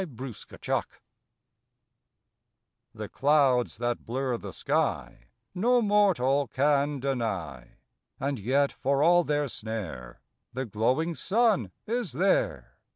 [0.01, 0.69] December Third
[2.97, 7.73] ALLIES clouds that blur the sky No mortal can deny,
[8.19, 10.19] And yet, for all their snare,
[10.53, 12.79] The glowing sun is there.